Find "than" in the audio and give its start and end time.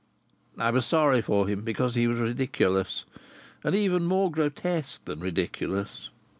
5.05-5.19